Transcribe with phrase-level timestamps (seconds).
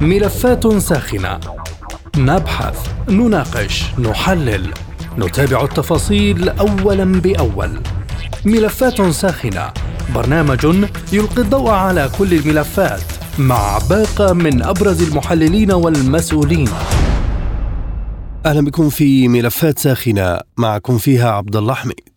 [0.00, 1.40] ملفات ساخنة.
[2.16, 4.72] نبحث نناقش نحلل.
[5.18, 7.80] نتابع التفاصيل اولا بأول.
[8.44, 9.72] ملفات ساخنة.
[10.14, 10.64] برنامج
[11.12, 13.02] يلقي الضوء على كل الملفات.
[13.38, 16.68] مع باقة من أبرز المحللين والمسؤولين.
[18.46, 20.40] أهلا بكم في ملفات ساخنة.
[20.56, 22.13] معكم فيها عبد الله حميد.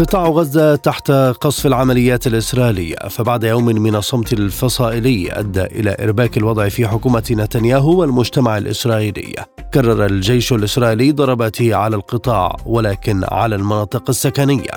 [0.00, 6.68] قطاع غزة تحت قصف العمليات الإسرائيلية فبعد يوم من الصمت الفصائلي أدى إلى إرباك الوضع
[6.68, 9.34] في حكومة نتنياهو والمجتمع الإسرائيلي.
[9.74, 14.70] كرر الجيش الإسرائيلي ضرباته على القطاع ولكن على المناطق السكنية.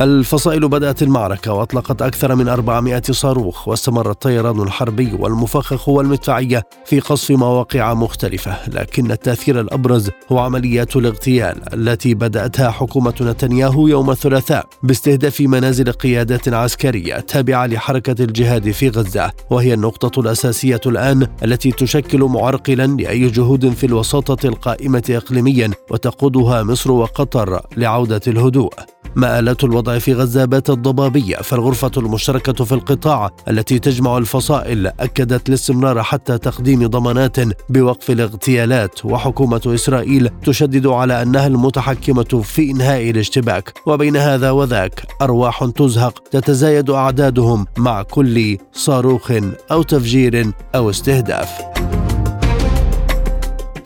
[0.00, 7.30] الفصائل بدأت المعركة وأطلقت أكثر من 400 صاروخ واستمر الطيران الحربي والمفخخ والمدفعية في قصف
[7.30, 15.40] مواقع مختلفة لكن التأثير الأبرز هو عمليات الاغتيال التي بدأتها حكومة نتنياهو يوم الثلاثاء باستهداف
[15.40, 22.86] منازل قيادات عسكرية تابعة لحركة الجهاد في غزة وهي النقطة الأساسية الآن التي تشكل معرقلا
[22.86, 28.74] لأي جهود في الوساطة القائمة إقليميا وتقودها مصر وقطر لعودة الهدوء.
[29.16, 36.02] مآلات الوضع في غزة باتت ضبابية فالغرفة المشتركة في القطاع التي تجمع الفصائل أكدت الاستمرار
[36.02, 37.36] حتى تقديم ضمانات
[37.70, 43.72] بوقف الاغتيالات وحكومة إسرائيل تشدد على أنها المتحكمة في إنهاء الاشتباك.
[43.86, 49.32] وبين هذا وذاك أرواح تزهق تتزايد أعدادهم مع كل صاروخ
[49.70, 51.48] أو تفجير أو استهداف.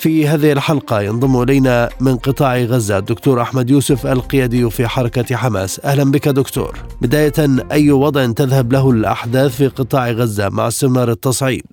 [0.05, 5.73] في هذه الحلقة ينضم إلينا من قطاع غزة الدكتور أحمد يوسف القيادي في حركة حماس.
[5.91, 6.73] أهلا بك دكتور.
[7.03, 7.39] بداية
[7.77, 11.71] أي وضع تذهب له الأحداث في قطاع غزة مع استمرار التصعيد؟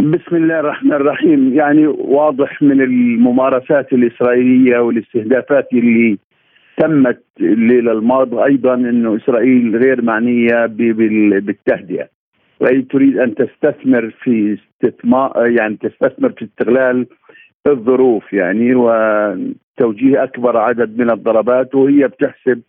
[0.00, 1.54] بسم الله الرحمن الرحيم.
[1.54, 6.18] يعني واضح من الممارسات الإسرائيلية والاستهدافات اللي
[6.78, 10.66] تمت الليلة الماضية أيضا أنه إسرائيل غير معنية
[11.46, 12.08] بالتهدئة.
[12.60, 17.06] وهي تريد أن تستثمر في استثمار يعني تستثمر في استغلال
[17.66, 22.62] الظروف يعني وتوجيه أكبر عدد من الضربات وهي بتحسب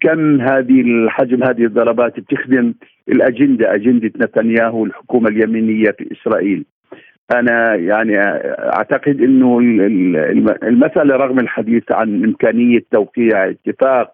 [0.00, 2.74] كم هذه الحجم هذه الضربات بتخدم
[3.08, 6.64] الأجندة أجندة نتنياهو الحكومة اليمينية في إسرائيل.
[7.34, 8.18] أنا يعني
[8.74, 9.58] أعتقد إنه
[10.62, 14.12] المساله رغم الحديث عن إمكانية توقيع اتفاق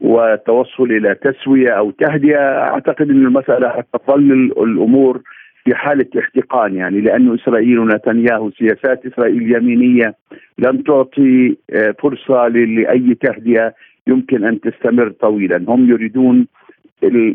[0.00, 4.32] والتوصل إلى تسوية أو تهدئة أعتقد إن المساله تظل
[4.62, 5.20] الأمور
[5.64, 10.14] في حالة احتقان يعني لأن إسرائيل ونتنياهو سياسات إسرائيل يمينية
[10.58, 13.74] لم تعطي آه، فرصة لأي تهدئة
[14.06, 15.64] يمكن أن تستمر طويلا.
[15.68, 16.46] هم يريدون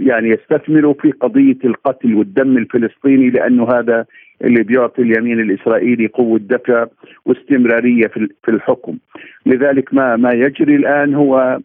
[0.01, 4.05] يعني يستثمروا في قضية القتل والدم الفلسطيني لأنه هذا
[4.43, 6.85] اللي بيعطي اليمين الإسرائيلي قوة دفع
[7.25, 8.07] واستمرارية
[8.43, 8.97] في الحكم.
[9.45, 11.59] لذلك ما ما يجري الآن هو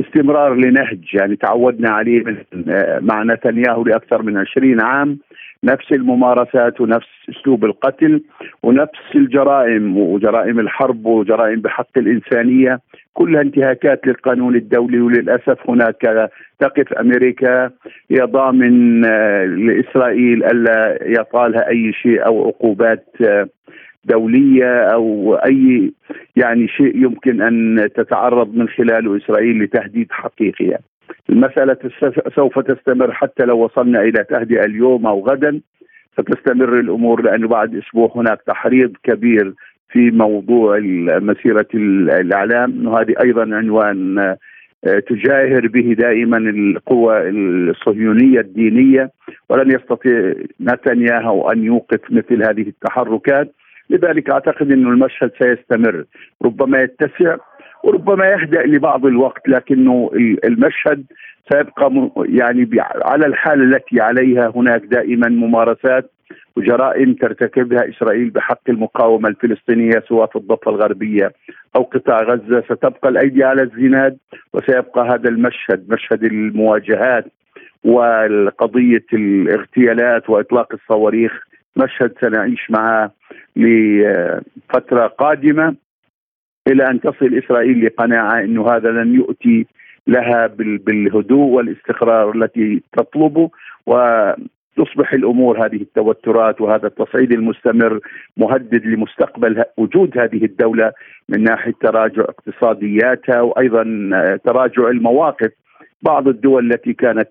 [0.00, 5.18] استمرار لنهج يعني تعودنا عليه آه، مع نتنياهو لأكثر من عشرين عام.
[5.64, 8.22] نفس الممارسات ونفس أسلوب القتل
[8.62, 12.80] ونفس الجرائم وجرائم الحرب وجرائم بحق الإنسانية.
[13.14, 16.30] كلها انتهاكات للقانون الدولي وللأسف هناك
[16.60, 17.70] تقف أمريكا
[18.10, 23.48] هي ضامن آه، لإسرائيل ألا يطالها أي شيء أو عقوبات آه،
[24.04, 25.92] دولية أو أي
[26.36, 30.78] يعني شيء يمكن أن تتعرض من خلاله إسرائيل لتهديد حقيقي.
[31.30, 31.76] المسألة
[32.36, 35.60] سوف تستمر حتى لو وصلنا إلى تهدئة اليوم أو غدا.
[36.20, 39.52] ستستمر الأمور لأنه بعد أسبوع هناك تحريض كبير
[39.88, 40.78] في موضوع
[41.20, 42.86] مسيرة الإعلام.
[42.86, 44.18] وهذه أيضا عنوان
[44.86, 49.10] آه، تجاهر به دائما القوى الصهيونية الدينية.
[49.48, 53.54] ولن يستطيع نتنياهو أن يوقف مثل هذه التحركات.
[53.90, 56.04] لذلك أعتقد أن المشهد سيستمر.
[56.44, 57.36] ربما يتسع
[57.84, 60.10] وربما يهدأ لبعض الوقت لكنه
[60.44, 61.04] المشهد
[61.52, 62.68] سيبقى يعني
[63.04, 66.10] على الحالة التي عليها هناك دائما ممارسات
[66.56, 71.32] وجرائم ترتكبها إسرائيل بحق المقاومة الفلسطينية سواء في الضفة الغربية
[71.76, 72.60] أو قطاع غزة.
[72.60, 74.16] ستبقى الأيدي على الزناد
[74.52, 77.24] وسيبقى هذا المشهد مشهد المواجهات
[77.84, 81.32] وقضيه الاغتيالات وإطلاق الصواريخ
[81.76, 83.12] مشهد سنعيش معه
[83.56, 85.74] لفترة قادمة
[86.68, 89.66] إلى أن تصل إسرائيل لقناعة إنه هذا لن يؤتي
[90.06, 90.46] لها
[90.86, 93.50] بالهدوء والاستقرار التي تطلبه
[93.86, 98.00] وتصبح الأمور هذه التوترات وهذا التصعيد المستمر
[98.36, 100.92] مهدد لمستقبل وجود هذه الدولة
[101.28, 103.84] من ناحية تراجع اقتصادياتها وأيضا
[104.44, 105.50] تراجع المواقف
[106.02, 107.28] بعض الدول التي كانت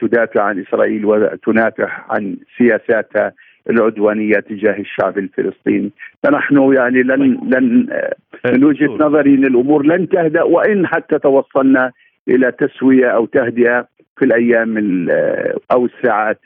[0.00, 3.32] تدافع عن إسرائيل وتنافح عن سياساتها
[3.70, 5.90] العدوانية تجاه الشعب الفلسطيني
[6.22, 7.22] فنحن يعني لن
[7.54, 7.88] لن
[8.44, 11.92] من وجهة نظري إن الأمور لن تهدأ وإن حتى توصلنا
[12.28, 13.88] إلى تسوية أو تهدئة
[14.18, 14.76] في الأيام
[15.72, 16.40] أو الساعات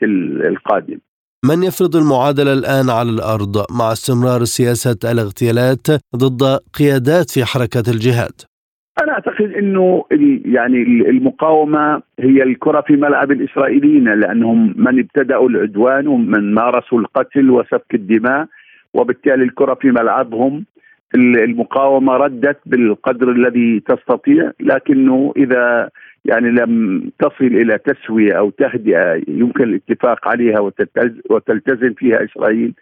[0.51, 0.99] القادمة.
[1.45, 8.41] من يفرض المعادلة الآن على الأرض مع استمرار سياسة الاغتيالات ضد قيادات في حركة الجهاد؟
[9.03, 10.05] أنا أعتقد إنه
[10.45, 17.93] يعني المقاومة هي الكرة في ملعب الإسرائيليين لأنهم من ابتدأوا العدوان ومن مارسوا القتل وسفك
[17.93, 18.47] الدماء
[18.93, 20.65] وبالتالي الكرة في ملعبهم.
[21.15, 25.89] المقاومة ردت بالقدر الذي تستطيع لكنه إذا
[26.25, 30.59] يعني لم تصل إلى تسوية أو تهدئة يمكن الاتفاق عليها
[31.29, 32.73] وتلتزم فيها إسرائيل.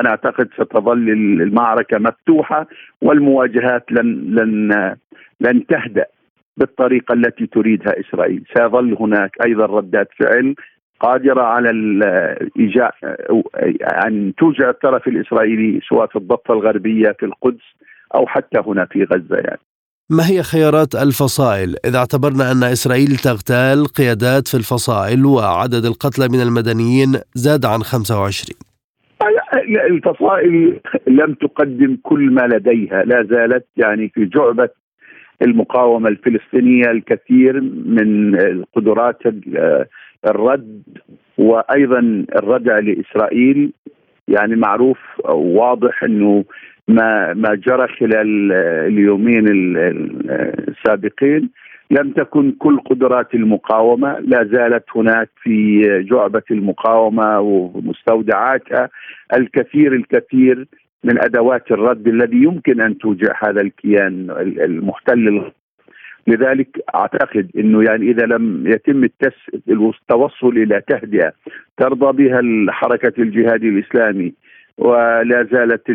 [0.00, 1.10] أنا أعتقد ستظل
[1.42, 2.66] المعركة مفتوحة
[3.02, 4.96] والمواجهات لن لن
[5.40, 6.06] لن تهدأ
[6.56, 8.44] بالطريقة التي تريدها إسرائيل.
[8.56, 10.54] سيظل هناك أيضا ردات فعل
[11.00, 11.70] قادرة على
[12.58, 12.94] إيجاء
[14.06, 17.64] أن توجع الطرف الإسرائيلي سواء في الضفة الغربية في القدس
[18.14, 19.60] أو حتى هنا في غزة يعني.
[20.10, 26.40] ما هي خيارات الفصائل؟ إذا اعتبرنا أن إسرائيل تغتال قيادات في الفصائل وعدد القتلى من
[26.40, 28.73] المدنيين زاد عن 25
[29.90, 34.68] الفصائل لم تقدم كل ما لديها لا زالت يعني في جعبة
[35.42, 39.18] المقاومة الفلسطينية الكثير من القدرات
[40.28, 40.82] الرد
[41.38, 43.72] وأيضا الردع لإسرائيل.
[44.28, 44.98] يعني معروف
[45.34, 46.44] واضح إنه
[46.88, 48.52] ما ما جرى خلال
[48.92, 49.44] اليومين
[50.68, 51.50] السابقين
[51.90, 58.88] لم تكن كل قدرات المقاومة لا زالت هناك في جعبة المقاومة ومستودعاتها
[59.36, 60.66] الكثير الكثير
[61.04, 65.52] من أدوات الرد الذي يمكن أن توجع هذا الكيان المحتل.
[66.26, 69.04] لذلك أعتقد إنه يعني إذا لم يتم
[69.68, 71.32] التوصل إلى تهدئة
[71.76, 72.40] ترضى بها
[72.72, 74.34] حركه الجهاد الإسلامي
[74.78, 75.88] ولا زالت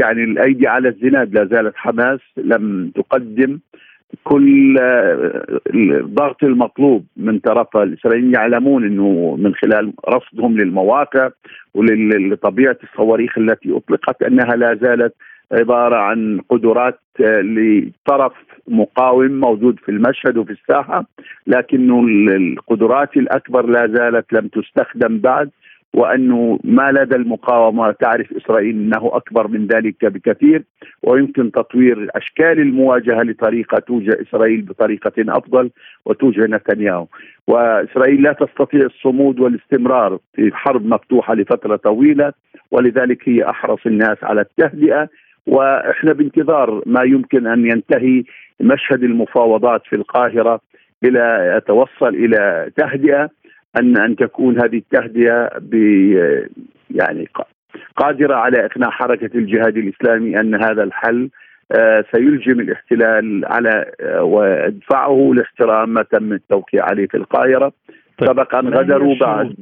[0.00, 3.58] يعني الأيدي على الزناد لا زالت حماس لم تقدم
[4.24, 4.78] كل
[5.74, 11.30] الضغط المطلوب من طرف الإسرائيليين يعلمون إنه من خلال رصدهم للمواقع
[11.74, 15.14] ولطبيعه الصواريخ التي أطلقت أنها لا زالت
[15.52, 18.32] عبارة عن قدرات لطرف
[18.68, 21.04] مقاوم موجود في المشهد وفي الساحة
[21.46, 22.04] لكنه
[22.36, 25.50] القدرات الأكبر لا زالت لم تستخدم بعد.
[25.94, 30.62] وأنه ما لدى المقاومة تعرف إسرائيل إنه أكبر من ذلك بكثير
[31.02, 35.70] ويمكن تطوير أشكال المواجهة لطريقة توجه إسرائيل بطريقة أفضل
[36.04, 37.06] وتوجه نتنياهو.
[37.46, 42.32] وإسرائيل لا تستطيع الصمود والاستمرار في حرب مفتوحة لفترة طويلة
[42.70, 45.08] ولذلك هي أحرص الناس على التهدئة.
[45.46, 48.24] وإحنا بانتظار ما يمكن أن ينتهي
[48.60, 50.60] مشهد المفاوضات في القاهرة
[51.04, 53.30] إلى يتوصل إلى تهدئة.
[53.76, 55.74] أن أن تكون هذه التهدئة ب
[56.90, 57.28] يعني
[57.96, 61.30] قادرة على إقناع حركة الجهاد الإسلامي أن هذا الحل
[61.72, 67.72] آه، سيلجم الاحتلال على آه، ويدفعه لاحترام ما تم التوقيع عليه في القاهرة.
[68.18, 69.54] طيب سبق أن غدروا بعد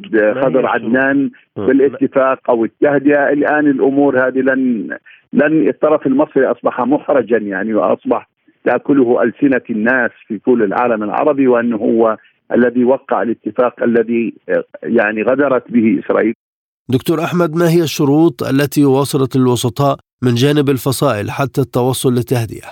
[0.45, 3.29] خضر عدنان بالاتفاق أو التهدئة.
[3.29, 4.89] الآن الأمور هذه لن
[5.33, 8.29] لن الطرف المصري أصبح محرجا يعني وأصبح
[8.65, 12.17] تأكله ألسنة الناس في كل العالم العربي وأنه هو
[12.53, 14.35] الذي وقع الاتفاق الذي
[14.83, 16.35] يعني غدرت به إسرائيل.
[16.89, 22.69] دكتور أحمد ما هي الشروط التي وصلت الوسطاء من جانب الفصائل حتى التوصل للتهدئة؟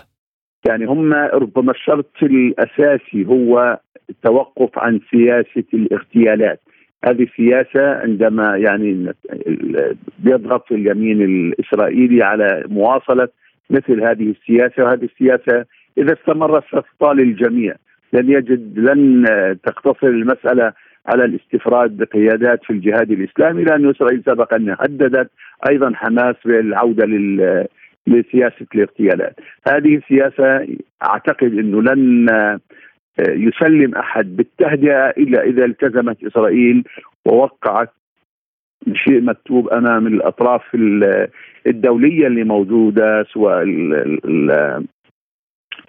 [0.69, 3.81] يعني هم ربما الشرط الأساسي هو
[4.11, 6.61] التوقف عن سياسة الاغتيالات.
[7.05, 9.13] هذه سياسه عندما يعني
[10.19, 13.29] بيضغط اليمين الإسرائيلي على مواصلة
[13.71, 15.65] مثل هذه السياسة وهذه السياسة
[15.99, 17.75] إذا استمرت ستطال الجميع
[18.13, 19.25] لن يجد لن
[19.65, 20.73] تقتصر المسألة
[21.07, 25.31] على الاستفراد بقيادات في الجهاد الإسلامي لأن إسرائيل سبق أن هددت
[25.71, 27.67] أيضا حماس بالعودة لل
[28.07, 29.41] لسياسة الاغتيالات.
[29.69, 30.67] هذه السياسة
[31.03, 32.29] أعتقد انه لن
[33.21, 36.85] يسلم أحد بالتهدئة الا إذا التزمت إسرائيل
[37.27, 37.93] ووقعت
[38.95, 40.63] شيء مكتوب أمام الأطراف
[41.67, 43.63] الدولية اللي موجودة سواء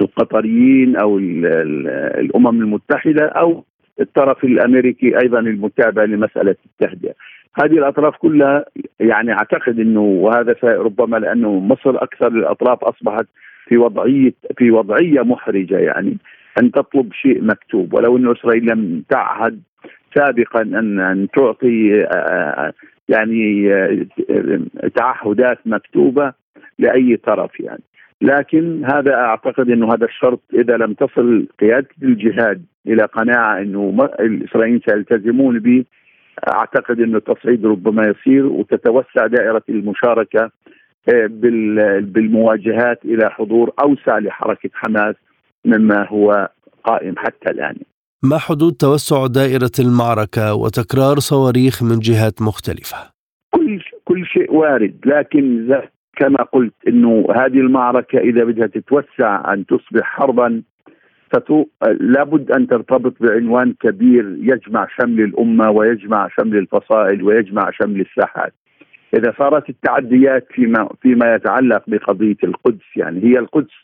[0.02, 3.64] القطريين أو الأمم المتحدة أو
[4.00, 7.14] الطرف الأمريكي أيضا المتابع لمسألة التهدئة.
[7.62, 8.66] هذه الأطراف كلها
[9.00, 13.26] يعني أعتقد إنه وهذا ربما لأنه مصر أكثر الأطراف أصبحت
[13.68, 16.18] في وضعيه في وضعية محرجة يعني
[16.62, 19.62] أن تطلب شيء مكتوب ولو إنه إسرائيل لم تعهد
[20.16, 22.08] سابقا ان أن تعطي
[23.10, 23.70] يعني
[24.96, 26.34] تعهدات مكتوبة
[26.80, 27.84] لأي طرف يعني
[28.22, 34.82] لكن هذا أعتقد إنه هذا الشرط إذا لم تصل قيادة الجهاد إلى قناعة إنه الإسرائيليين
[34.90, 35.86] سيلتزمون به
[36.54, 40.52] أعتقد إنه التصعيد ربما يصير وتتوسع دائرة المشاركة
[41.10, 41.28] آه،
[42.02, 45.16] بالمواجهات إلى حضور أوسع لحركة حماس
[45.66, 46.50] مما هو
[46.84, 47.76] قائم حتى الآن
[48.24, 52.98] ما حدود توسع دائرة المعركة وتكرار صواريخ من جهات مختلفة؟
[53.54, 55.68] كل كل شيء وارد لكن
[56.18, 60.62] كما قلت إنه هذه المعركة إذا بدها تتوسع أن تصبح حربا
[61.32, 61.66] فتو
[62.00, 68.54] لابد أن ترتبط بعنوان كبير يجمع شمل الأمة ويجمع شمل الفصائل ويجمع شمل الساحات.
[69.14, 73.76] إذا صارت التعديات فيما فيما يتعلق بقضية القدس يعني هي القدس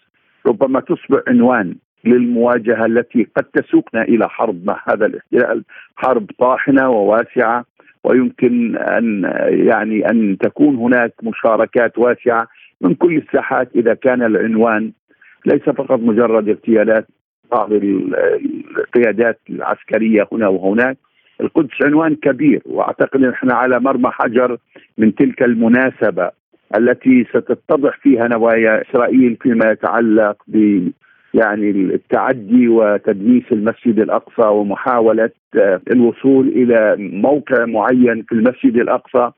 [0.46, 1.76] ربما تصبح عنوان
[2.06, 5.64] للمواجهة التي قد تسوقنا إلى حرب مع هذا الاحتلال،
[5.96, 7.66] حرب طاحنة وواسعة
[8.04, 12.48] ويمكن أن يعني أن تكون هناك مشاركات واسعة
[12.82, 14.92] من كل الساحات إذا كان العنوان
[15.46, 17.08] ليس فقط مجرد اغتيالات
[17.52, 20.98] بعض القيادات العسكرية هنا وهناك.
[21.42, 24.58] القدس عنوان كبير وأعتقد نحن على مرمى حجر
[24.98, 26.32] من تلك المناسبة
[26.78, 30.88] التي ستتضح فيها نوايا إسرائيل فيما يتعلق ب
[31.34, 39.32] يعني التعدي وتدنيس المسجد الأقصى ومحاولة آه، الوصول إلى موقع معين في المسجد الأقصى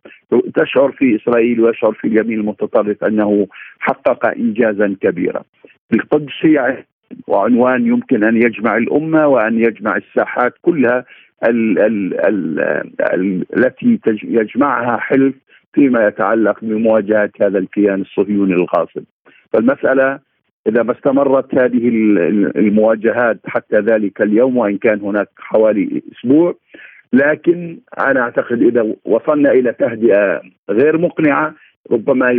[0.56, 3.48] تشعر في إسرائيل ويشعر في اليمين المتطرف أنه
[3.80, 5.44] حقق انجازا كبيرا.
[5.94, 6.84] القدس هي
[7.28, 11.06] وعنوان يمكن أن يجمع الأمة وأن يجمع الساحات كلها
[11.44, 12.60] ال ال ال
[13.14, 15.36] ال التي يجمعها حلف
[15.74, 19.04] فيما يتعلق بمواجهة هذا الكيان الصهيوني الغاصب.
[19.54, 20.20] فالمسألة
[20.68, 21.88] إذا ما استمرت هذه
[22.56, 26.56] المواجهات حتى ذلك اليوم وإن كان هناك حوالي أسبوع
[27.14, 31.54] لكن أنا أعتقد إذا وصلنا إلى تهدئة غير مقنعة
[31.92, 32.32] ربما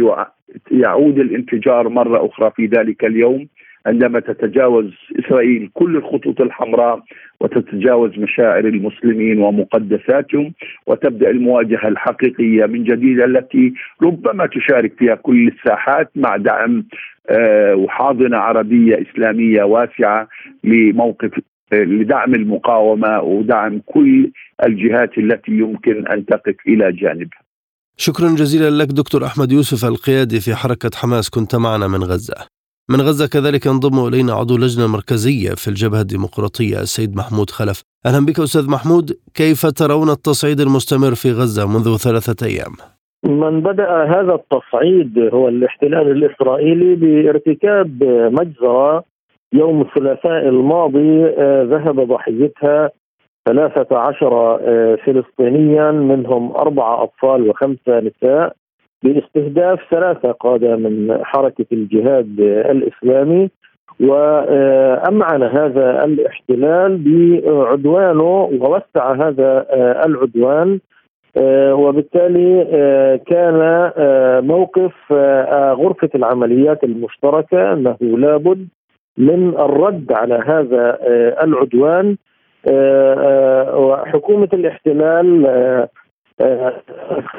[0.71, 3.49] يعود الانفجار مرة أخرى في ذلك اليوم.
[3.87, 7.03] عندما تتجاوز إسرائيل كل الخطوط الحمراء
[7.41, 10.53] وتتجاوز مشاعر المسلمين ومقدساتهم
[10.87, 16.85] وتبدأ المواجهة الحقيقية من جديد التي ربما تشارك فيها كل الساحات مع دعم
[17.31, 20.29] آه، وحاضنة عربية إسلامية واسعة
[20.65, 21.31] لموقف
[21.73, 24.31] لدعم المقاومة ودعم كل
[24.67, 27.41] الجهات التي يمكن أن تقف إلى جانبها.
[27.97, 32.56] شكرا جزيلا لك دكتور أحمد يوسف القيادي في حركة حماس كنت معنا من غزة.
[32.91, 38.27] من غزة كذلك ينضم إلينا عضو لجنة مركزية في الجبهة الديمقراطية السيد محمود خلف أهلا
[38.27, 42.73] بك أستاذ محمود كيف ترون التصعيد المستمر في غزة منذ ثلاثة أيام؟
[43.25, 48.05] من بدأ هذا التصعيد هو الاحتلال الإسرائيلي بارتكاب
[48.39, 49.05] مجزرة
[49.53, 52.91] يوم الثلاثاء الماضي آه، ذهب ضحيتها
[53.49, 58.57] ثلاثة عشر آه، فلسطينيا منهم أربعة أطفال وخمسة نساء
[59.03, 63.51] باستهداف ثلاثة قادة من حركة الجهاد الإسلامي.
[64.01, 69.67] وأمعن هذا الاحتلال بعدوانه ووسع هذا
[70.07, 70.81] العدوان
[71.73, 72.65] وبالتالي
[73.27, 73.91] كان
[74.47, 74.93] موقف
[75.83, 78.69] غرفة العمليات المشتركة أنه لابد
[79.19, 80.99] من الرد على هذا
[81.43, 82.17] العدوان.
[83.77, 85.47] وحكومة الاحتلال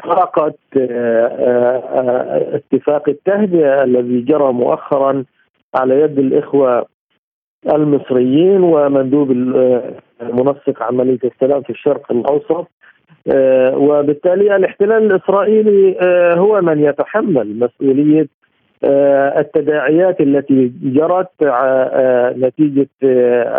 [0.03, 5.23] خرقت آه، آه، اتفاق التهدئة الذي جرى مؤخرا
[5.75, 6.85] على يد الإخوة
[7.73, 9.31] المصريين ومندوب
[10.21, 12.67] منسق عملية السلام في الشرق الأوسط.
[13.27, 15.97] آه، وبالتالي الاحتلال الإسرائيلي
[16.37, 18.27] هو من يتحمل مسؤولية
[19.37, 21.43] التداعيات التي جرت
[22.37, 22.89] نتيجة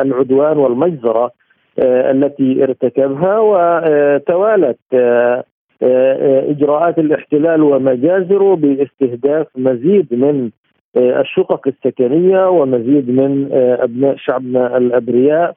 [0.02, 1.37] العدوان والمجزرة آه،
[1.84, 5.44] التي ارتكبها وتوالت آه،
[5.82, 10.50] آه، إجراءات الاحتلال ومجازره باستهداف مزيد من
[10.96, 15.54] الشقق السكنية ومزيد من أبناء شعبنا الأبرياء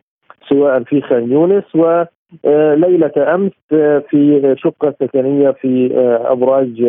[0.49, 3.51] سواء في خان يونس وليله أمس
[4.09, 5.89] في شقة سكنية في
[6.25, 6.85] أبراج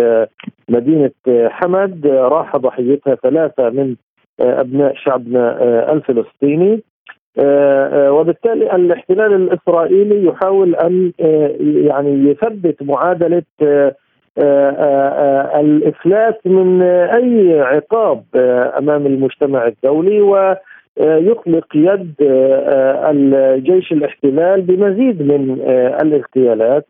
[0.68, 1.10] مدينة
[1.48, 3.96] حمد راح ضحيتها ثلاثة من
[4.40, 6.91] أبناء شعبنا الفلسطيني آه، آه،
[7.38, 13.42] وبالتالي الاحتلال الإسرائيلي يحاول أن آه، يعني يثبت معادلة
[15.60, 18.24] الإفلاس من أي عقاب
[18.78, 22.14] أمام المجتمع الدولي ويطلق يد
[23.10, 25.60] الجيش الاحتلال بمزيد من
[26.02, 26.86] الاغتيالات.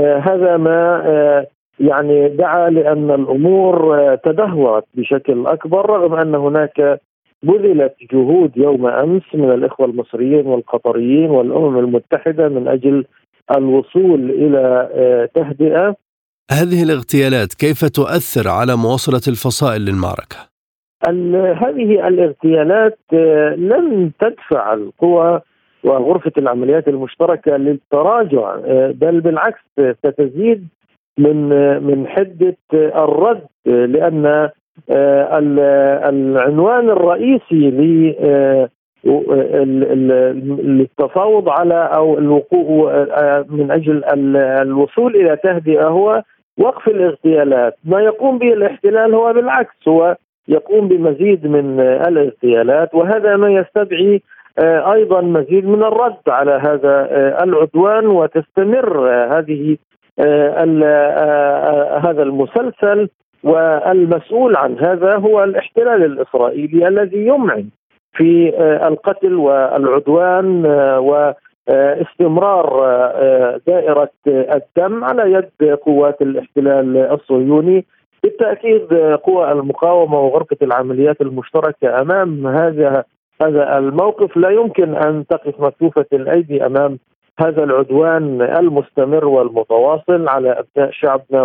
[0.00, 1.46] هذا ما
[1.80, 7.00] يعني دعا لأن الأمور تدهورت بشكل أكبر رغم أن هناك
[7.44, 13.04] بذلت جهود يوم أمس من الإخوة المصريين والقطريين والأمم المتحدة من أجل
[13.56, 15.96] الوصول إلى آه، تهدئة
[16.50, 20.54] هذه الاغتيالات كيف تؤثر على مواصلة الفصائل للمعركة؟
[21.64, 25.40] هذه الاغتيالات آه، لن تدفع القوى
[25.84, 30.68] وغرفة العمليات المشتركة للتراجع آه، بل بالعكس ستزيد
[31.18, 31.48] من
[31.82, 34.50] من حدة الرد لأن
[36.08, 37.70] العنوان الرئيسي
[40.64, 43.06] للتفاوض على أو الوقوع
[43.48, 44.04] من أجل
[44.36, 46.22] الوصول إلى تهدئة هو
[46.58, 50.16] وقف الاغتيالات، ما يقوم به الاحتلال هو بالعكس هو
[50.48, 54.22] يقوم بمزيد من الاغتيالات وهذا ما يستدعي
[54.92, 57.08] أيضا مزيد من الرد على هذا
[57.44, 59.76] العدوان وتستمر هذه
[62.04, 63.08] هذا المسلسل
[63.44, 67.68] والمسؤول عن هذا هو الاحتلال الإسرائيلي الذي يمعن
[68.16, 77.84] في آه، القتل والعدوان آه، واستمرار آه، دائرة الدم على يد قوات الاحتلال الصهيوني
[78.22, 83.04] بالتأكيد قوى المقاومة وغرفة العمليات المشتركة أمام هذا
[83.42, 84.36] هذا الموقف.
[84.36, 86.98] لا يمكن أن تقف مكتوفة الأيدي أمام
[87.40, 91.44] هذا العدوان المستمر والمتواصل على أبناء شعبنا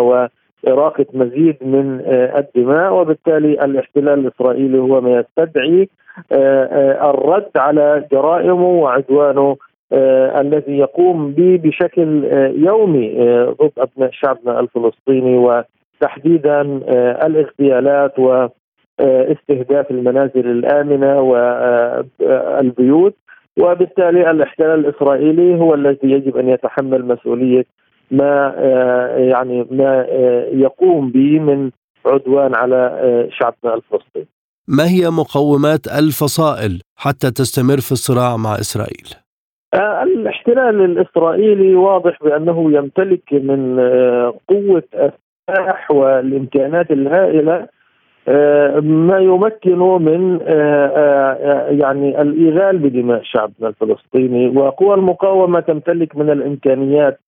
[0.64, 5.90] وإراقة مزيد من الدماء وبالتالي الاحتلال الإسرائيلي هو ما يستدعي
[6.32, 9.58] آه، آه، الرد على جرائمه وعدوانه
[9.94, 12.24] آه، الذي يقوم به بشكل
[12.56, 13.10] يومي
[13.62, 16.62] ضد أبناء شعبنا الفلسطيني وتحديدا
[17.26, 21.22] الاغتيالات واستهداف المنازل الآمنة
[22.20, 23.16] والبيوت
[23.60, 27.66] وبالتالي الاحتلال الإسرائيلي هو الذي يجب أن يتحمل مسؤولية
[28.12, 28.54] ما
[29.18, 30.06] يعني ما
[30.52, 31.72] يقوم به من
[32.06, 34.28] عدوان على شعبنا الفلسطيني.
[34.68, 39.08] ما هي مقومات الفصائل حتى تستمر في الصراع مع إسرائيل؟
[39.74, 47.68] آه، الاحتلال الإسرائيلي واضح بأنه يمتلك من آه، قوة السلاح والإمكانات الهائلة
[48.28, 50.40] آه، ما يمكنه من
[51.80, 57.20] يعني الايغال بدماء شعبنا الفلسطيني وقوى المقاومة تمتلك من الإمكانيات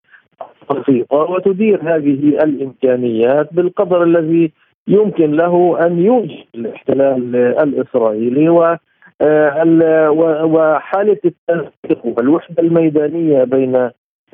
[0.71, 4.51] البسيطه وتدير هذه الإمكانيات بالقدر الذي
[4.87, 8.75] يمكن له أن يوجد الاحتلال الإسرائيلي و
[9.21, 10.11] آه،
[10.45, 13.75] وحالة التنسيق والوحدة الميدانية بين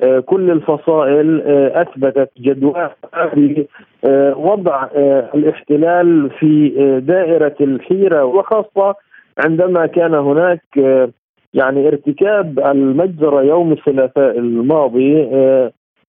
[0.02, 2.96] آه، كل الفصائل آه، أثبتت جدواها
[4.02, 4.86] بوضع
[5.34, 6.68] الاحتلال في
[7.06, 8.94] دائرة الحيرة وخاصة
[9.44, 10.62] عندما كان هناك
[11.54, 15.28] يعني ارتكاب المجزرة يوم الثلاثاء الماضي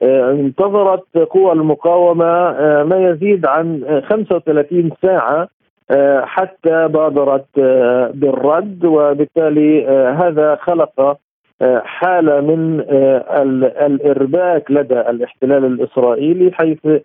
[0.02, 5.48] انتظرت قوى المقاومة آه، ما يزيد عن 35 ساعة
[5.92, 7.60] آه، حتى بادرت
[8.14, 11.18] بالرد وبالتالي هذا خلق
[11.84, 12.80] حالة من
[13.86, 17.02] الإرباك لدى الاحتلال الإسرائيلي حيث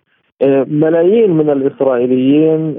[0.66, 2.76] ملايين من الإسرائيليين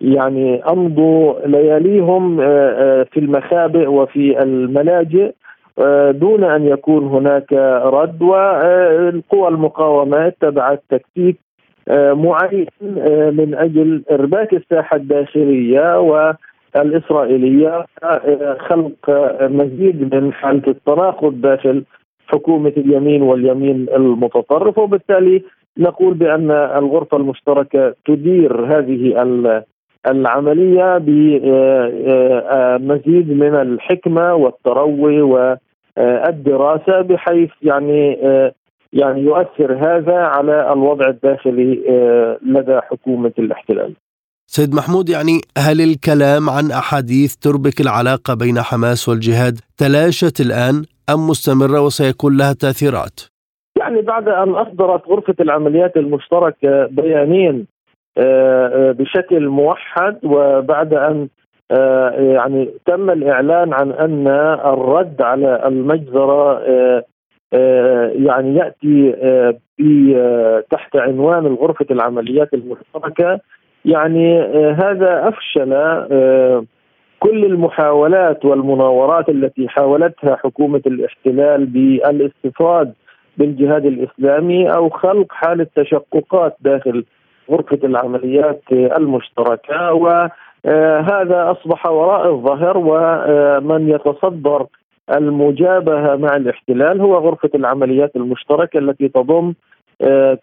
[0.00, 2.36] يعني أمضوا لياليهم
[3.04, 5.26] في المخابئ وفي الملاجئ.
[5.26, 5.39] آه،
[6.10, 7.52] دون أن يكون هناك
[7.84, 11.36] رد والقوى المقاومة اتبعت تكتيك
[11.88, 12.66] آه، معين
[12.98, 17.86] آه، من أجل إرباك الساحة الداخلية والإسرائيلية
[18.58, 18.94] خلق
[19.42, 21.84] مزيد من حالة التناقض داخل
[22.26, 24.78] حكومة اليمين واليمين المتطرف.
[24.78, 25.42] وبالتالي
[25.78, 29.14] نقول بأن الغرفة المشتركة تدير هذه
[30.10, 31.32] العملية بمزيد
[33.32, 35.22] من الحكمة والتروي
[35.96, 38.18] والدراسه بحيث يعني
[38.92, 41.74] يعني يؤثر هذا على الوضع الداخلي
[42.42, 43.94] لدى حكومة الاحتلال.
[44.46, 51.28] سيد محمود يعني هل الكلام عن أحاديث تربك العلاقة بين حماس والجهاد تلاشت الآن أم
[51.30, 53.20] مستمرة وسيكون لها تأثيرات؟
[53.78, 57.66] يعني بعد أن أصدرت غرفة العمليات المشتركة بيانين
[58.18, 61.28] آه، آه، بشكل موحد وبعد أن آه،
[62.18, 64.28] يعني تم الإعلان عن أن
[64.72, 66.62] الرد على المجزرة
[68.12, 69.12] يعني يأتي
[70.70, 73.40] تحت عنوان الغرفة العمليات المشتركة.
[73.84, 74.40] يعني
[74.72, 75.70] هذا أفشل
[77.20, 82.92] كل المحاولات والمناورات التي حاولتها حكومة الاحتلال بالاستفاد
[83.36, 87.04] بالجهاد الإسلامي أو خلق حالة تشققات داخل
[87.50, 94.66] غرفة العمليات المشتركة وهذا أصبح وراء الظهر ومن يتصدر
[95.16, 99.54] المجابهة مع الاحتلال هو غرفة العمليات المشتركة التي تضم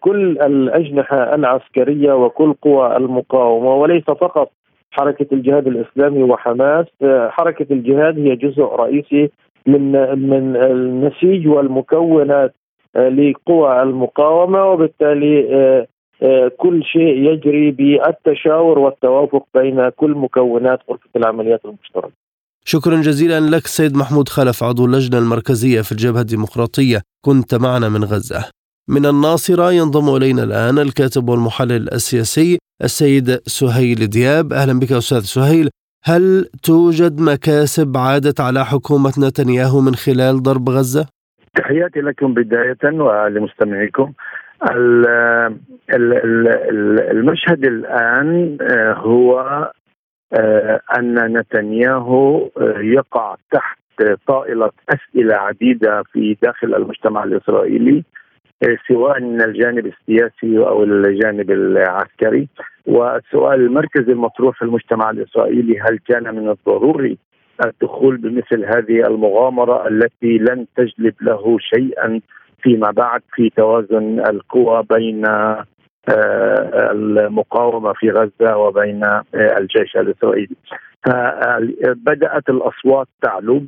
[0.00, 4.50] كل الأجنحة العسكرية وكل قوى المقاومة وليس فقط
[4.90, 6.86] حركة الجهاد الإسلامي وحماس
[7.28, 9.30] حركة الجهاد هي جزء رئيسي
[9.66, 9.92] من
[10.28, 12.54] من النسيج والمكونات
[12.96, 15.86] لقوى المقاومة وبالتالي آه،
[16.56, 22.12] كل شيء يجري بالتشاور والتوافق بين كل مكونات غرفة العمليات المشتركة.
[22.64, 28.04] شكرا جزيلا لك سيد محمود خلف عضو اللجنة المركزية في الجبهة الديمقراطية كنت معنا من
[28.04, 28.44] غزة.
[28.88, 35.68] من الناصرة ينضم إلينا الآن الكاتب والمحلل السياسي السيد سهيل دياب أهلا بك أستاذ سهيل.
[36.04, 41.06] هل توجد مكاسب عادت على حكومة نتنياهو من خلال ضرب غزة؟
[41.56, 44.12] تحياتي لكم بداية ولمستمعيكم
[47.10, 49.40] المشهد الآن آه، هو
[50.32, 53.78] آه، أن نتنياهو آه، يقع تحت
[54.26, 58.04] طائلة أسئلة عديدة في داخل المجتمع الإسرائيلي
[58.88, 62.48] سواء من الجانب السياسي أو الجانب العسكري.
[62.86, 67.18] والسؤال المركزي المطروح في المجتمع الإسرائيلي هل كان من الضروري
[67.64, 72.20] الدخول بمثل هذه المغامرة التي لن تجلب له شيئا؟
[72.62, 75.66] فيما بعد في توازن القوى بين آه،
[76.92, 80.56] المقاومة في غزة وبين آه، الجيش الإسرائيلي.
[81.06, 83.60] فبدأت الأصوات تعلو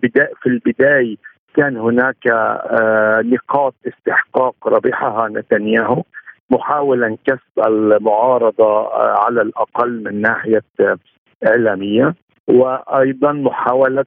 [0.42, 1.16] في البداية
[1.56, 6.02] كان هناك آه، نقاط استحقاق ربحها نتنياهو
[6.50, 10.62] محاولا كسب المعارضة على الأقل من ناحية
[11.46, 12.14] إعلامية
[12.50, 14.04] وأيضا محاولة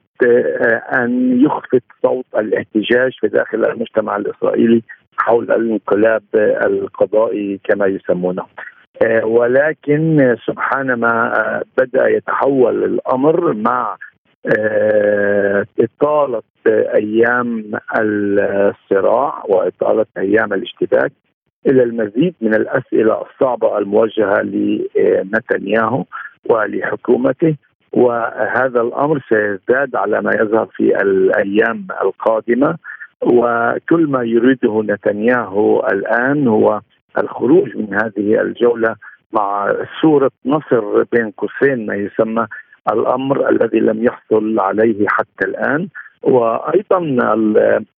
[0.92, 4.82] أن يخفت صوت الاحتجاج في داخل المجتمع الإسرائيلي
[5.18, 6.22] حول الانقلاب
[6.64, 8.44] القضائي كما يسمونه.
[9.02, 13.96] آه، ولكن سبحان ما آه، بدأ يتحول الأمر مع
[14.58, 16.42] آه، إطالة
[16.94, 21.12] أيام الصراع وإطالة أيام الاشتباك
[21.66, 26.04] إلى المزيد من الأسئلة الصعبة الموجهة لنتنياهو
[26.44, 27.56] ولحكومته.
[27.94, 32.76] وهذا الأمر سيزداد على ما يظهر في الأيام القادمة.
[33.22, 36.80] وكل ما يريده نتنياهو الآن هو
[37.18, 38.96] الخروج من هذه الجولة
[39.32, 42.46] مع صورة نصر بين قوسين ما يسمى
[42.92, 45.88] الأمر الذي لم يحصل عليه حتى الآن.
[46.22, 46.98] وأيضا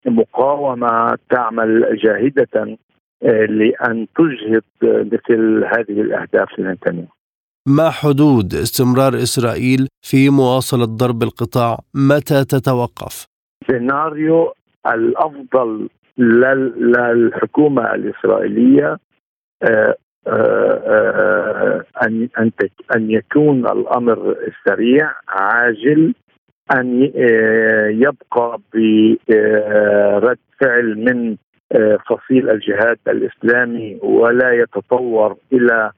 [0.07, 2.77] المقاومة تعمل جاهدة
[3.23, 7.16] آه، لأن تجهض مثل هذه الأهداف لنتنياهو.
[7.67, 13.27] ما حدود استمرار إسرائيل في مواصلة ضرب القطاع متى تتوقف؟
[13.67, 14.53] سيناريو
[14.95, 18.99] الأفضل للحكومة الإسرائيلية
[19.63, 19.95] آه،
[20.27, 22.51] آه، آه، ان أن
[22.97, 24.37] أن يكون الأمر
[24.69, 26.15] سريع عاجل
[26.73, 27.03] أن
[27.91, 28.61] يبقى
[30.19, 31.37] برد فعل من
[32.09, 35.91] فصيل الجهاد الإسلامي ولا يتطور إلى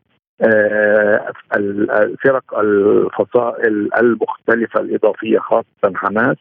[1.57, 6.37] الفرق الفصائل المختلفة الإضافية خاصة حماس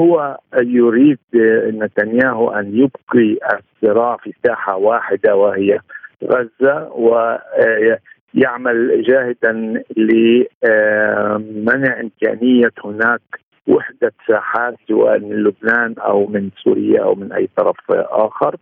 [0.00, 1.18] هو يريد
[1.82, 5.78] نتنياهو أن يبقي الصراع في ساحة واحدة وهي
[6.24, 13.20] غزة ويعمل جاهدا لمنع إمكانية هناك
[13.68, 18.56] وحدة ساحات سواء من لبنان أو من سوريا أو من أي طرف آخر.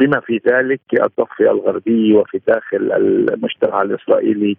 [0.00, 4.56] بما في ذلك الضفه الغربيه وفي داخل المجتمع الإسرائيلي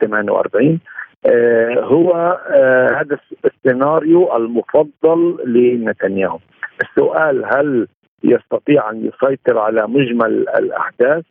[0.00, 0.80] 48
[1.26, 2.12] آه، هو
[2.50, 6.38] آه، هذا السيناريو المفضل لنتنياهو.
[6.82, 7.88] السؤال هل
[8.24, 11.24] يستطيع أن يسيطر على مجمل الأحداث؟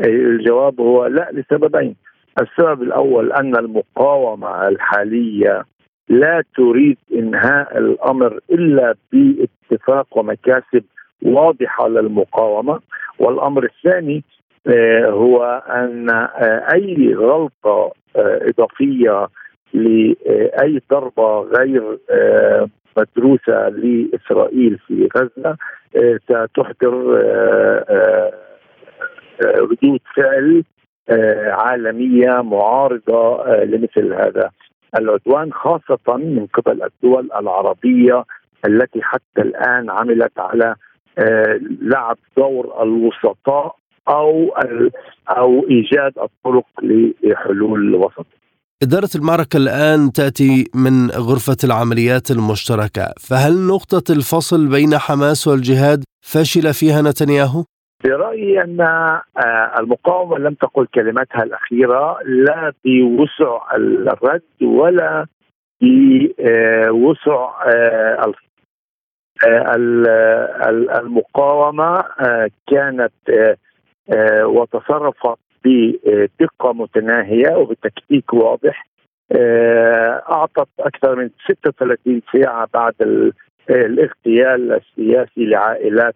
[0.00, 1.96] آه، الجواب هو لا لسببين.
[2.42, 5.64] السبب الأول أن المقاومة الحالية
[6.08, 10.84] لا تريد إنهاء الأمر إلا باتفاق ومكاسب
[11.22, 12.80] واضحة للمقاومة.
[13.18, 14.24] والأمر الثاني
[15.04, 16.10] هو أن
[16.74, 19.28] أي غلطة إضافية
[19.72, 25.56] لأي ضربة غير آه، مدروسة لإسرائيل في غزة
[25.96, 28.32] آه، ستحضر آه،
[29.44, 30.64] ردود فعل
[31.46, 34.50] عالمية معارضة لمثل هذا
[34.98, 38.24] العدوان خاصة من قبل الدول العربية
[38.66, 40.74] التي حتى الآن عملت على
[41.80, 43.76] لعب دور الوسطاء
[44.08, 44.54] أو
[45.28, 46.66] أو إيجاد الطرق
[47.22, 48.26] لحلول وسط
[48.82, 56.74] إدارة المعركة الآن تأتي من غرفة العمليات المشتركة فهل نقطة الفصل بين حماس والجهاد فشل
[56.74, 57.64] فيها نتنياهو؟
[58.04, 59.22] برأيي أن آه،
[59.80, 65.26] المقاومة لم تقل كلمتها الأخيرة لا بوسع الرد ولا
[65.82, 68.32] بوسع آه،
[70.98, 73.12] المقاومة آه، كانت
[74.42, 78.86] وتصرفت بدقة متناهية وبتكتيك واضح.
[79.32, 82.94] آه، أعطت أكثر من 36 ساعة بعد
[83.70, 86.14] الاغتيال السياسي لعائلات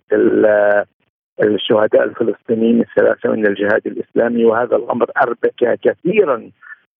[1.44, 6.50] الشهداء الفلسطينيين الثلاثة من الجهاد الإسلامي وهذا الأمر أربك كثيرا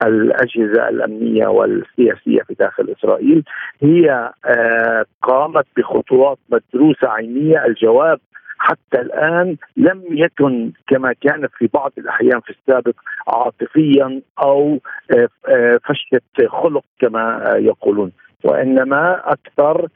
[0.06, 3.44] الأجهزة الأمنية والسياسية في داخل إسرائيل
[3.82, 7.64] هي آه، قامت بخطوات مدروسة عينية.
[7.66, 8.20] الجواب
[8.58, 12.94] حتى الآن لم يكن كما كانت في بعض الأحيان في السابق
[13.28, 14.78] عاطفيا أو
[15.16, 18.12] آه، آه، فشلة خلق كما يقولون.
[18.44, 19.88] وإنما أكثر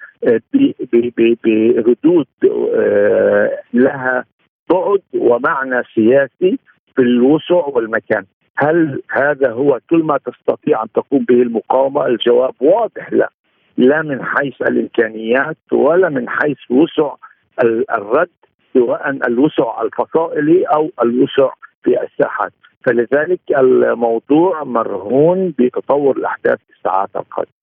[0.95, 2.27] بردود
[3.75, 4.25] لها
[4.71, 6.59] بعد ومعنى سياسي
[6.97, 8.25] في الوسع والمكان.
[8.59, 13.31] هل هذا هو كل ما تستطيع أن تقوم به المقاومة؟ الجواب واضح لا
[13.77, 17.15] لا من حيث الإمكانيات ولا من حيث وسع
[17.99, 18.29] الرد
[18.75, 21.51] سواء الوسع الفصائلي أو الوسع
[21.85, 22.53] في الساحات
[22.87, 27.57] فلذلك الموضوع مرهون بتطور الأحداث في الساعات القادمة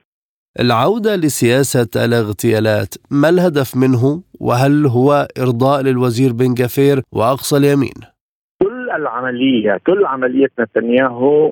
[0.59, 8.12] العودة لسياسة الاغتيالات ما الهدف منه وهل هو إرضاء للوزير بن جافير وأقصى اليمين؟
[8.93, 11.51] كل العملية كل عملية نتنياهو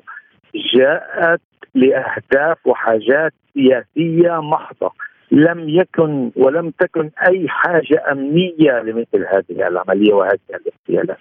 [0.74, 1.40] جاءت
[1.74, 4.92] لأهداف وحاجات سياسية محضة
[5.32, 11.18] لم يكن ولم تكن أي حاجة أمنية لمثل هذه العملية وهذه الاغتيالات.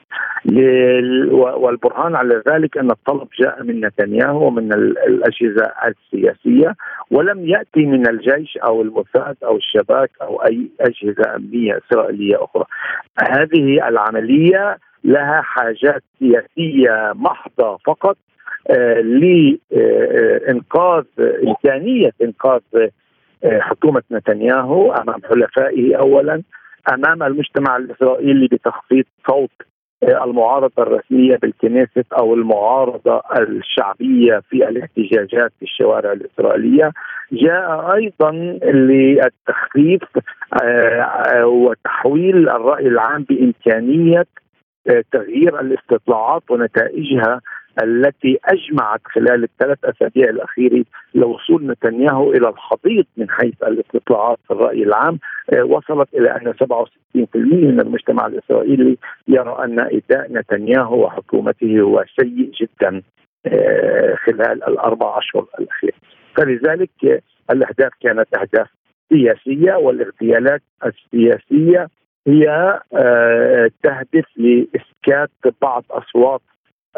[1.34, 6.76] والبرهان على ذلك أن الطلب جاء من نتنياهو ومن الأجهزة السياسية
[7.12, 12.66] ولم يأتي من الجيش أو الموساد أو الشباك أو أي أجهزة أمنية إسرائيلية أخرى.
[13.30, 18.18] هذه العملية لها حاجات سياسية محضة فقط
[18.70, 19.02] آه
[19.72, 21.04] لإنقاذ
[21.48, 22.62] إمكانية إنقاذ
[23.44, 26.42] آه، حكومة نتنياهو أمام حلفائه اولا
[26.94, 29.52] أمام المجتمع الإسرائيلي بتخفيض صوت
[30.04, 36.92] آه، المعارضة الرسمية بالكنيست أو المعارضة الشعبية في الاحتجاجات في الشوارع الإسرائيلية.
[37.32, 38.32] جاء أيضا
[38.64, 40.02] للتخفيف
[41.44, 44.26] وتحويل الرأي العام بإمكانية
[45.12, 47.42] تغيير الاستطلاعات ونتائجها
[47.84, 54.84] التي أجمعت خلال الثلاث أسابيع الاخيره لوصول نتنياهو إلى الحضيض من حيث الاستطلاعات في الرأي
[54.84, 55.20] العام.
[55.54, 62.52] آه، وصلت إلى أن 67% من المجتمع الإسرائيلي يرى أن اداء نتنياهو وحكومته هو سيء
[62.62, 63.02] جدا
[63.46, 65.98] آه، خلال الأربع أشهر الاخيره
[66.38, 68.68] فلذلك آه، الأهداف كانت أهداف
[69.10, 71.88] سياسية والاغتيالات السياسية
[72.28, 72.80] هي
[73.84, 75.32] تهدف لإسكات
[75.62, 76.42] بعض أصوات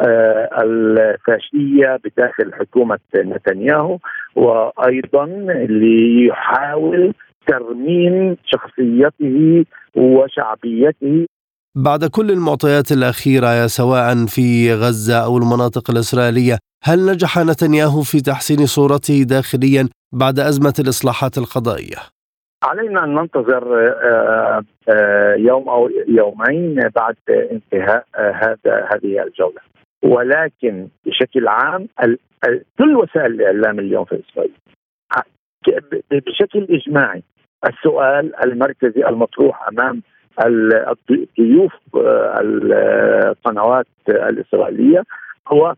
[0.00, 3.98] آه، الفاشية بداخل حكومة نتنياهو
[4.36, 5.26] وأيضا
[5.68, 7.14] ليحاول
[7.46, 11.26] ترميم شخصيته وشعبيته
[11.76, 18.66] بعد كل المعطيات الأخيرة سواء في غزة أو المناطق الإسرائيلية هل نجح نتنياهو في تحسين
[18.66, 22.13] صورته داخليا بعد أزمة الإصلاحات القضائية؟
[22.62, 29.60] علينا أن ننتظر آه، آه، يوم أو يومين بعد انتهاء هذا هذه الجولة.
[30.04, 31.88] ولكن بشكل عام
[32.78, 34.54] كل وسائل الإعلام اليوم في إسرائيل
[36.10, 37.22] بشكل إجماعي
[37.68, 40.02] السؤال المركزي المطروح أمام
[40.44, 45.02] الضيوف آه، القنوات الإسرائيلية
[45.48, 45.74] هو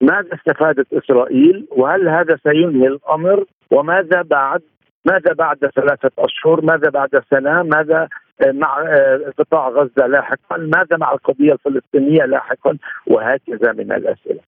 [0.00, 4.62] ماذا استفادت إسرائيل؟ وهل هذا سينهي الأمر؟ وماذا بعد؟
[5.06, 8.08] ماذا بعد ثلاثة أشهر؟ ماذا بعد سنة؟ ماذا
[8.46, 14.40] مع آه، قطاع غزة لاحقا؟ ماذا مع القضية الفلسطينية لاحقا؟ وهكذا من الأسئلة.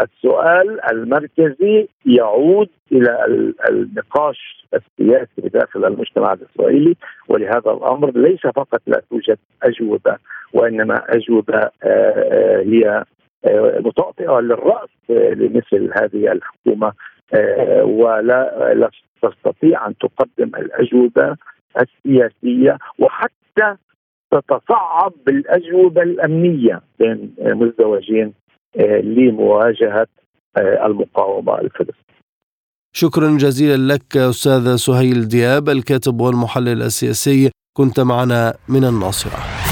[0.00, 3.26] السؤال المركزي يعود إلى
[3.70, 6.96] النقاش السياسي داخل المجتمع الإسرائيلي
[7.28, 10.16] ولهذا الأمر ليس فقط لا توجد أجوبة
[10.52, 13.04] وإنما أجوبة آه، آه، هي
[13.80, 16.92] متعطئه للرأس لمثل هذه الحكومة
[17.84, 18.90] ولا لا
[19.22, 21.36] تستطيع أن تقدم الأجوبة
[21.80, 23.76] السياسية وحتى
[24.32, 28.32] تتصعب بالأجوبة الأمنية بين مزدوجين
[28.76, 30.06] آه، لمواجهة
[30.56, 32.22] آه، المقاومة الفلسطينية.
[32.94, 39.71] شكرا جزيلا لك أستاذ سهيل دياب الكاتب والمحلل السياسي كنت معنا من الناصرة.